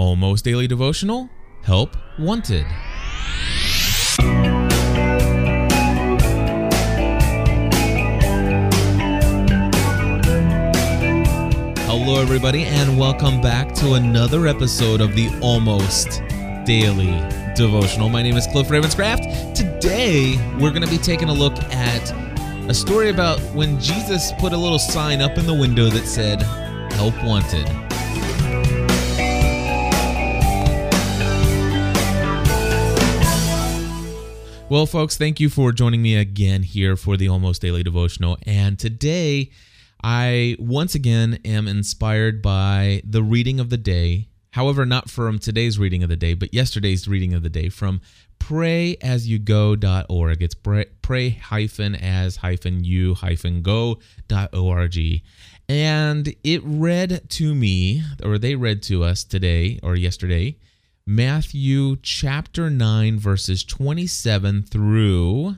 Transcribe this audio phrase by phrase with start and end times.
[0.00, 1.28] Almost Daily Devotional
[1.62, 2.64] Help Wanted.
[11.84, 16.22] Hello, everybody, and welcome back to another episode of the Almost
[16.64, 17.12] Daily
[17.54, 18.08] Devotional.
[18.08, 19.54] My name is Cliff Ravenscraft.
[19.54, 22.10] Today, we're going to be taking a look at
[22.70, 26.40] a story about when Jesus put a little sign up in the window that said,
[26.94, 27.89] Help Wanted.
[34.70, 38.38] Well, folks, thank you for joining me again here for the Almost Daily Devotional.
[38.46, 39.50] And today,
[40.00, 44.28] I once again am inspired by the reading of the day.
[44.52, 48.00] However, not from today's reading of the day, but yesterday's reading of the day from
[48.38, 50.40] pray-as-you-go.org.
[50.40, 54.98] It's pray hyphen as hyphen you hyphen go.org.
[55.68, 60.58] And it read to me, or they read to us today or yesterday,
[61.06, 65.56] Matthew chapter 9, verses 27 through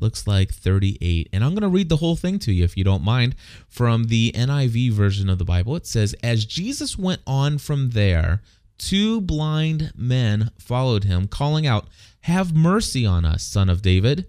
[0.00, 1.28] looks like 38.
[1.32, 3.34] And I'm going to read the whole thing to you if you don't mind
[3.68, 5.76] from the NIV version of the Bible.
[5.76, 8.42] It says, As Jesus went on from there,
[8.78, 11.88] two blind men followed him, calling out,
[12.22, 14.26] Have mercy on us, son of David.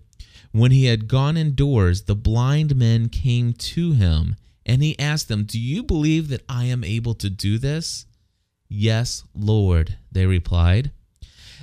[0.52, 5.44] When he had gone indoors, the blind men came to him, and he asked them,
[5.44, 8.06] Do you believe that I am able to do this?
[8.70, 10.92] Yes, Lord, they replied.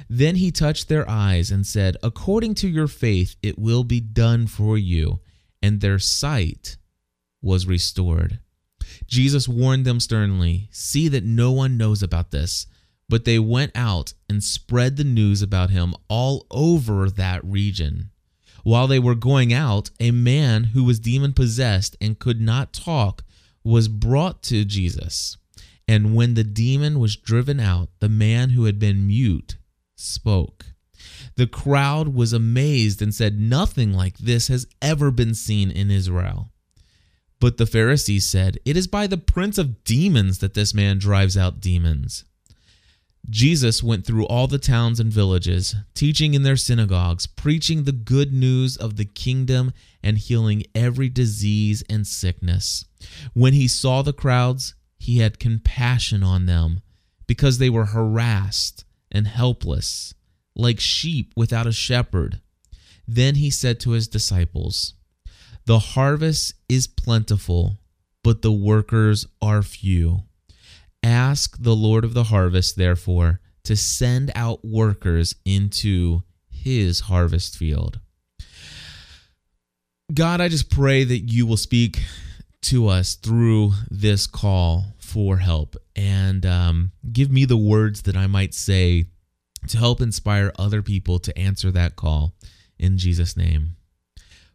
[0.08, 4.46] Then he touched their eyes and said, According to your faith, it will be done
[4.46, 5.20] for you.
[5.62, 6.76] And their sight
[7.40, 8.40] was restored.
[9.06, 12.66] Jesus warned them sternly, See that no one knows about this.
[13.08, 18.10] But they went out and spread the news about him all over that region.
[18.64, 23.22] While they were going out, a man who was demon possessed and could not talk
[23.62, 25.36] was brought to Jesus.
[25.88, 29.56] And when the demon was driven out, the man who had been mute
[29.94, 30.66] spoke.
[31.36, 36.50] The crowd was amazed and said, Nothing like this has ever been seen in Israel.
[37.38, 41.36] But the Pharisees said, It is by the prince of demons that this man drives
[41.36, 42.24] out demons.
[43.28, 48.32] Jesus went through all the towns and villages, teaching in their synagogues, preaching the good
[48.32, 49.72] news of the kingdom,
[50.02, 52.84] and healing every disease and sickness.
[53.34, 56.80] When he saw the crowds, he had compassion on them
[57.26, 60.14] because they were harassed and helpless,
[60.54, 62.40] like sheep without a shepherd.
[63.06, 64.94] Then he said to his disciples,
[65.64, 67.78] The harvest is plentiful,
[68.24, 70.22] but the workers are few.
[71.02, 78.00] Ask the Lord of the harvest, therefore, to send out workers into his harvest field.
[80.12, 82.02] God, I just pray that you will speak
[82.66, 88.26] to us through this call for help and um, give me the words that I
[88.26, 89.04] might say
[89.68, 92.34] to help inspire other people to answer that call
[92.76, 93.76] in Jesus' name.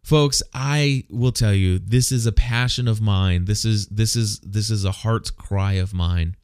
[0.03, 3.45] Folks, I will tell you this is a passion of mine.
[3.45, 6.35] This is this is this is a heart's cry of mine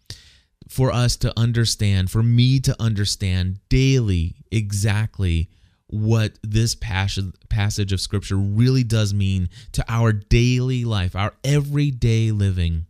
[0.69, 5.49] for us to understand, for me to understand daily exactly
[5.89, 12.31] what this passage passage of scripture really does mean to our daily life, our everyday
[12.31, 12.86] living.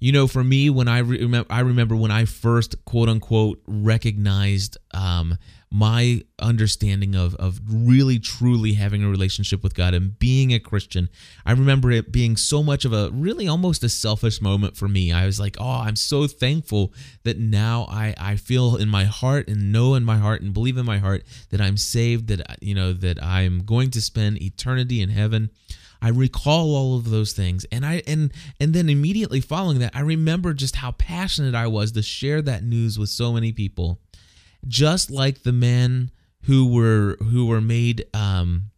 [0.00, 4.78] You know, for me, when I remember, I remember when I first quote unquote recognized
[4.94, 5.36] um,
[5.72, 11.08] my understanding of of really truly having a relationship with God and being a Christian.
[11.44, 15.10] I remember it being so much of a really almost a selfish moment for me.
[15.12, 16.94] I was like, "Oh, I'm so thankful
[17.24, 20.76] that now I I feel in my heart and know in my heart and believe
[20.76, 25.02] in my heart that I'm saved, that you know that I'm going to spend eternity
[25.02, 25.50] in heaven."
[26.00, 27.66] I recall all of those things.
[27.72, 31.92] And I and and then immediately following that I remember just how passionate I was
[31.92, 34.00] to share that news with so many people.
[34.66, 36.10] Just like the men
[36.42, 38.70] who were who were made um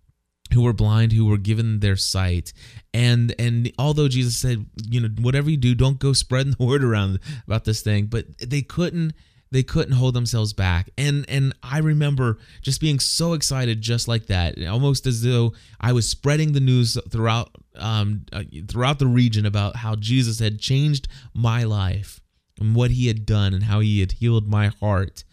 [0.52, 2.52] who were blind who were given their sight.
[2.92, 6.82] And and although jesus said you know whatever you do don't go spreading the word
[6.82, 9.12] around about this thing but they couldn't
[9.52, 10.90] they couldn't hold themselves back.
[10.96, 15.92] And and i remember just being so excited just like that almost as though i
[15.92, 21.08] was spreading the news throughout um uh, throughout the region about how jesus had changed
[21.34, 22.20] my life
[22.60, 25.24] and what he had done and how he had healed my heart.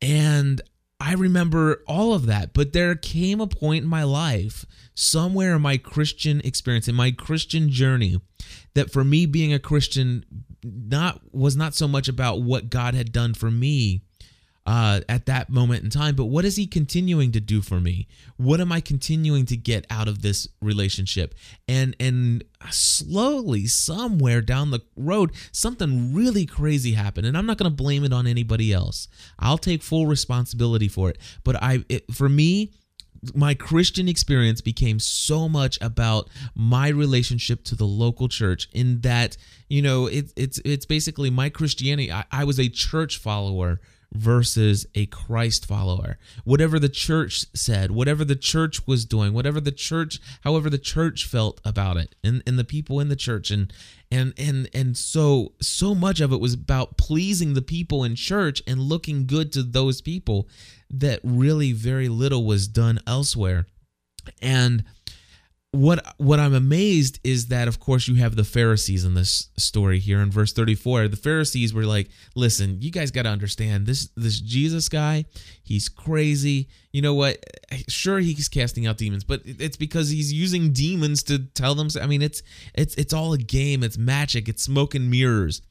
[0.00, 0.62] And
[1.00, 4.64] I remember all of that, but there came a point in my life,
[4.94, 8.20] somewhere in my Christian experience, in my Christian journey,
[8.74, 10.24] that for me being a Christian
[10.62, 14.02] not was not so much about what God had done for me,
[14.66, 16.14] uh, at that moment in time.
[16.14, 18.06] But what is he continuing to do for me?
[18.36, 21.34] What am I continuing to get out of this relationship?
[21.66, 27.70] And and slowly, somewhere down the road, something really crazy happened, and I'm not going
[27.70, 29.08] to blame it on anybody else.
[29.38, 31.18] I'll take full responsibility for it.
[31.42, 32.72] But I, it, for me,
[33.34, 39.36] my Christian experience became so much about my relationship to the local church in that,
[39.68, 42.10] you know, it, it's it's basically my Christianity.
[42.10, 43.80] I, I was a church follower
[44.12, 46.18] versus a Christ follower.
[46.44, 51.26] Whatever the church said, whatever the church was doing, whatever the church, however the church
[51.26, 53.72] felt about it, and, and the people in the church, and
[54.10, 58.62] and and and so so much of it was about pleasing the people in church
[58.66, 60.48] and looking good to those people
[60.90, 63.66] that really very little was done elsewhere.
[64.42, 64.84] And
[65.72, 70.00] what what I'm amazed is that of course you have the Pharisees in this story
[70.00, 71.06] here in verse 34.
[71.08, 75.26] The Pharisees were like, "Listen, you guys got to understand this this Jesus guy,
[75.62, 76.68] he's crazy.
[76.92, 77.38] You know what?
[77.88, 82.06] Sure he's casting out demons, but it's because he's using demons to tell them I
[82.06, 82.42] mean, it's
[82.74, 85.62] it's it's all a game, it's magic, it's smoke and mirrors.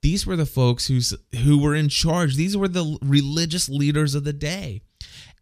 [0.00, 1.14] These were the folks who's
[1.44, 2.36] who were in charge.
[2.36, 4.80] These were the religious leaders of the day.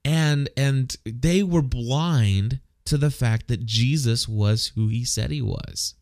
[0.05, 2.61] And and they were blind
[2.91, 5.95] to the fact that Jesus was who he said he was.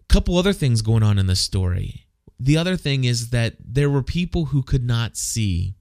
[0.00, 2.06] A couple other things going on in the story.
[2.40, 5.76] The other thing is that there were people who could not see.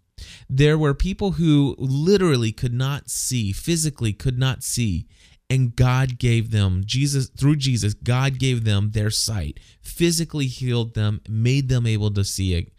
[0.48, 5.07] There were people who literally could not see, physically could not see,
[5.50, 11.21] and God gave them Jesus through Jesus, God gave them their sight, physically healed them,
[11.27, 12.71] made them able to see it.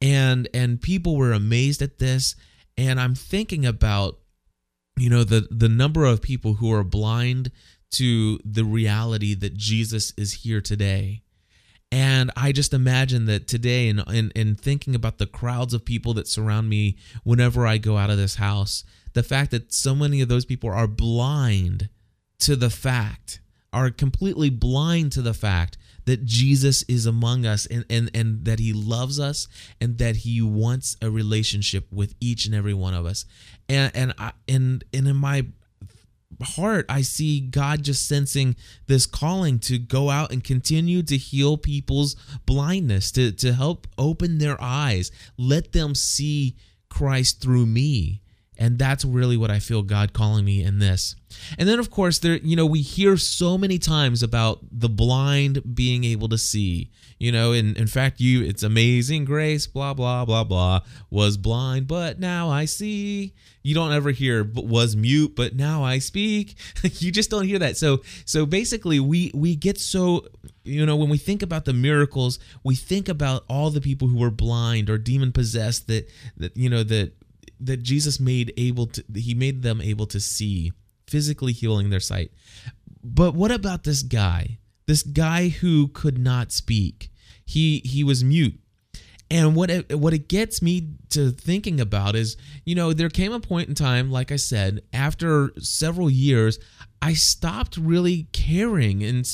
[0.00, 2.36] And and people were amazed at this,
[2.78, 4.19] and I'm thinking about
[5.00, 7.50] you know the the number of people who are blind
[7.92, 11.22] to the reality that Jesus is here today.
[11.92, 16.14] And I just imagine that today, in, in, in, thinking about the crowds of people
[16.14, 20.20] that surround me whenever I go out of this house, the fact that so many
[20.20, 21.88] of those people are blind
[22.40, 23.40] to the fact,
[23.72, 28.58] are completely blind to the fact that Jesus is among us and, and, and that
[28.58, 29.48] he loves us
[29.80, 33.24] and that he wants a relationship with each and every one of us
[33.70, 35.46] and and I, and and in my
[36.42, 38.56] heart i see god just sensing
[38.86, 44.38] this calling to go out and continue to heal people's blindness to to help open
[44.38, 46.56] their eyes let them see
[46.88, 48.22] christ through me
[48.60, 51.16] and that's really what i feel god calling me in this.
[51.58, 55.74] And then of course there you know we hear so many times about the blind
[55.74, 56.90] being able to see.
[57.18, 60.80] You know in, in fact you it's amazing grace blah blah blah blah
[61.10, 63.34] was blind but now i see.
[63.62, 66.56] You don't ever hear was mute but now i speak.
[67.00, 67.76] You just don't hear that.
[67.76, 70.26] So so basically we we get so
[70.64, 74.18] you know when we think about the miracles we think about all the people who
[74.18, 77.12] were blind or demon possessed that that you know that
[77.60, 80.72] that jesus made able to he made them able to see
[81.06, 82.30] physically healing their sight
[83.02, 84.58] but what about this guy
[84.90, 87.12] this guy who could not speak.
[87.44, 88.58] He he was mute.
[89.30, 93.32] And what it, what it gets me to thinking about is, you know, there came
[93.32, 96.58] a point in time, like I said, after several years,
[97.00, 99.24] I stopped really caring and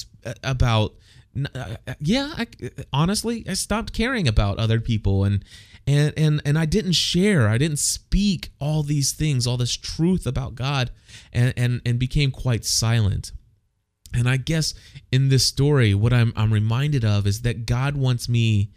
[0.45, 0.95] about.
[1.55, 2.47] Uh, yeah, I,
[2.93, 5.43] honestly, I stopped caring about other people, and
[5.87, 7.49] and and and I didn't share.
[7.49, 10.91] I didn't speak all these things, all this truth about God,
[11.33, 13.33] and and and became quite silent.
[14.13, 14.75] And I guess
[15.13, 18.71] in this story, what I'm, I'm reminded of is that God wants me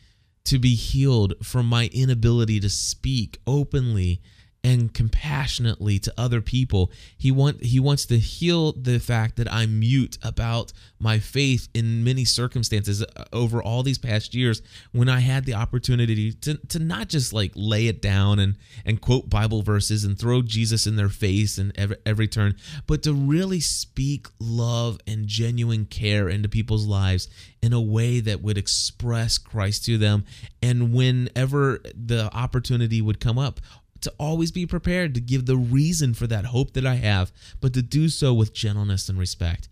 [0.45, 4.21] to be healed from my inability to speak openly
[4.63, 6.91] and compassionately to other people.
[7.17, 12.03] He want he wants to heal the fact that I'm mute about my faith in
[12.03, 14.61] many circumstances uh, over all these past years
[14.91, 18.99] when I had the opportunity to to not just like lay it down and and
[18.99, 23.13] quote Bible verses and throw Jesus in their face and every, every turn, but to
[23.13, 27.29] really speak love and genuine care into people's lives
[27.61, 30.25] in a way that would express Christ to them
[30.61, 33.59] and whenever the opportunity would come up
[34.01, 37.73] to always be prepared to give the reason for that hope that I have, but
[37.73, 39.69] to do so with gentleness and respect.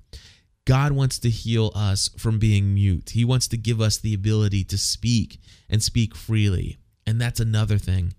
[0.65, 3.12] God wants to heal us from being mute.
[3.12, 6.77] He wants to give us the ability to speak and speak freely.
[7.05, 8.13] And that's another thing.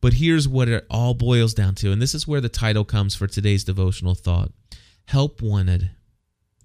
[0.00, 1.92] But here's what it all boils down to.
[1.92, 4.50] And this is where the title comes for today's devotional thought
[5.08, 5.90] Help Wanted.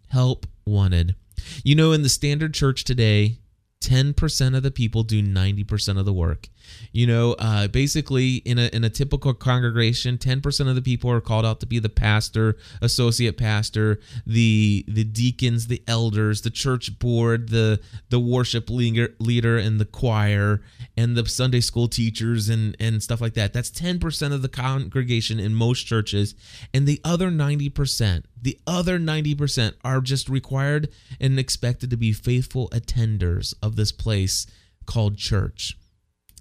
[0.07, 1.15] Help Wanted.
[1.63, 3.39] You know, in the standard church today,
[3.81, 6.47] 10% of the people do 90% of the work.
[6.91, 11.11] You know, uh, basically in a in a typical congregation, ten percent of the people
[11.11, 16.49] are called out to be the pastor, associate pastor, the the deacons, the elders, the
[16.49, 17.79] church board, the
[18.09, 20.61] the worship leader, leader, and the choir,
[20.95, 23.51] and the Sunday school teachers, and and stuff like that.
[23.51, 26.33] That's ten percent of the congregation in most churches,
[26.73, 31.97] and the other ninety percent, the other ninety percent are just required and expected to
[31.97, 34.47] be faithful attenders of this place
[34.85, 35.77] called church.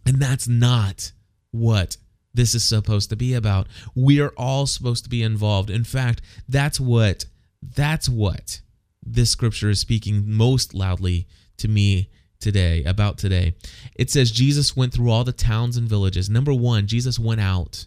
[0.06, 1.12] And that's not
[1.50, 1.96] what
[2.34, 3.68] this is supposed to be about.
[3.94, 5.70] We are all supposed to be involved.
[5.70, 7.26] In fact, that's what
[7.62, 8.60] that's what
[9.02, 11.26] this scripture is speaking most loudly
[11.58, 13.54] to me today about today.
[13.94, 16.28] It says Jesus went through all the towns and villages.
[16.28, 17.86] Number 1, Jesus went out.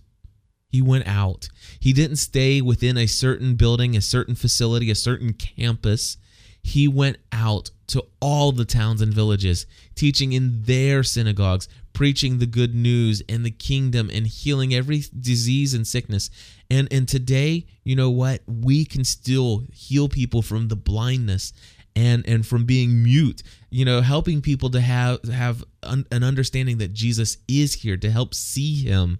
[0.69, 1.49] He went out.
[1.79, 6.17] He didn't stay within a certain building, a certain facility, a certain campus.
[6.61, 12.45] He went out to all the towns and villages, teaching in their synagogues, preaching the
[12.45, 16.29] good news and the kingdom and healing every disease and sickness.
[16.69, 18.41] And and today, you know what?
[18.45, 21.53] We can still heal people from the blindness
[21.95, 26.77] and and from being mute you know helping people to have have un, an understanding
[26.77, 29.17] that Jesus is here to help see him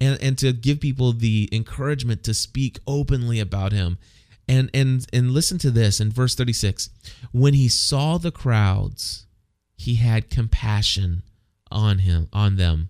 [0.00, 3.98] and and to give people the encouragement to speak openly about him
[4.46, 6.90] and and and listen to this in verse 36
[7.32, 9.26] when he saw the crowds
[9.76, 11.24] he had compassion
[11.70, 12.88] on him on them.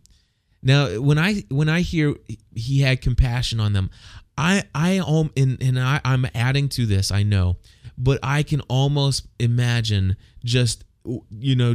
[0.63, 2.15] Now when i when i hear
[2.55, 3.89] he had compassion on them
[4.37, 7.57] i i um and, and i i'm adding to this i know
[7.97, 10.85] but i can almost imagine just
[11.31, 11.75] you know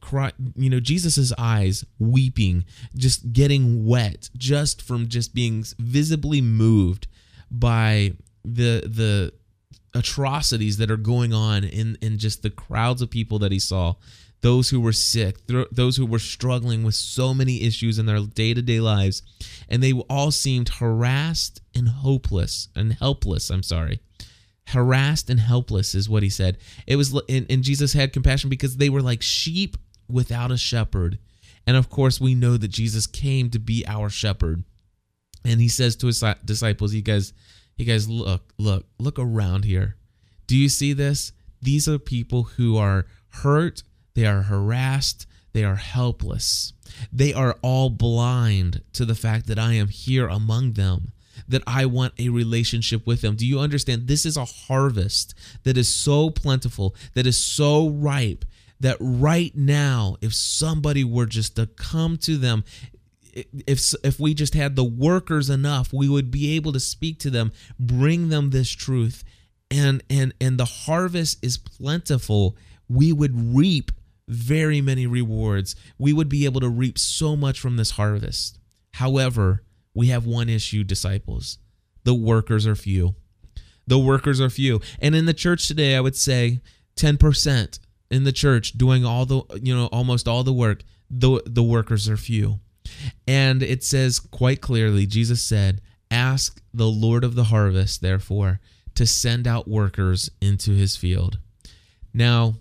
[0.00, 7.06] cry you know jesus's eyes weeping just getting wet just from just being visibly moved
[7.50, 8.12] by
[8.44, 9.32] the the
[9.94, 13.94] atrocities that are going on in in just the crowds of people that he saw
[14.46, 15.38] those who were sick
[15.72, 19.20] those who were struggling with so many issues in their day-to-day lives
[19.68, 23.98] and they all seemed harassed and hopeless and helpless i'm sorry.
[24.68, 26.58] Harassed and helpless is what he said.
[26.86, 29.76] It was and, and jesus had compassion because they were like sheep
[30.08, 31.18] without a shepherd.
[31.66, 34.62] And of course we know that jesus came to be our shepherd.
[35.44, 37.32] And he says to his disciples you guys
[37.76, 39.96] you guys look look look around here.
[40.46, 41.32] Do you see this?
[41.60, 43.82] These are people who are hurt
[44.16, 46.72] they are harassed they are helpless
[47.12, 51.12] they are all blind to the fact that i am here among them
[51.48, 53.36] that I want a relationship with them.
[53.36, 54.08] Do you understand?
[54.08, 58.44] This is a harvest that is so plentiful, that is so ripe,
[58.80, 62.64] that right now, if somebody were just to come to them,
[63.32, 67.30] if if we just had the workers enough, we would be able to speak to
[67.30, 69.24] them, bring them this truth,
[69.70, 72.56] and and and the harvest is plentiful.
[72.88, 73.92] We would reap
[74.28, 75.76] very many rewards.
[75.98, 78.58] We would be able to reap so much from this harvest.
[78.94, 79.62] However,
[79.94, 81.58] we have one issue, disciples.
[82.04, 83.14] The workers are few.
[83.86, 84.80] The workers are few.
[85.00, 86.60] And in the church today, I would say
[86.96, 87.78] 10%
[88.10, 92.08] in the church doing all the, you know, almost all the work, the, the workers
[92.08, 92.60] are few.
[93.26, 95.80] And it says quite clearly, Jesus said,
[96.10, 98.60] Ask the Lord of the harvest, therefore,
[98.94, 101.38] to send out workers into his field.
[102.14, 102.56] Now,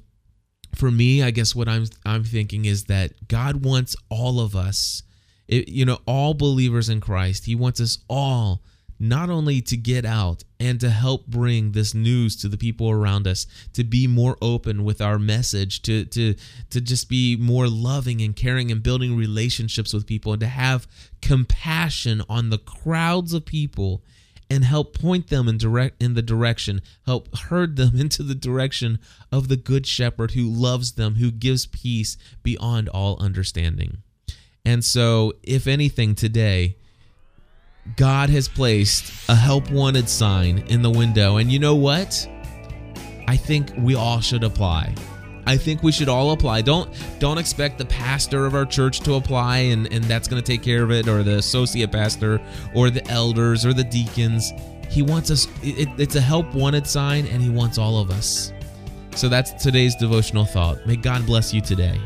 [0.76, 5.04] for me, I guess what I'm I'm thinking is that God wants all of us
[5.48, 7.46] it, you know, all believers in Christ.
[7.46, 8.62] He wants us all
[8.98, 13.28] not only to get out and to help bring this news to the people around
[13.28, 16.34] us to be more open with our message to to
[16.70, 20.88] to just be more loving and caring and building relationships with people and to have
[21.22, 24.02] compassion on the crowds of people
[24.50, 29.00] and help point them in direct in the direction help herd them into the direction
[29.32, 34.04] of the good shepherd who loves them who gives peace beyond all understanding
[34.66, 36.76] and so, if anything, today,
[37.96, 41.38] God has placed a help wanted sign in the window.
[41.38, 42.28] And you know what?
[43.28, 44.96] I think we all should apply.
[45.46, 46.62] I think we should all apply.
[46.62, 50.64] Don't don't expect the pastor of our church to apply and, and that's gonna take
[50.64, 52.42] care of it, or the associate pastor,
[52.74, 54.52] or the elders, or the deacons.
[54.90, 58.54] He wants us, it, it's a help wanted sign, and he wants all of us.
[59.16, 60.86] So that's today's devotional thought.
[60.86, 62.00] May God bless you today.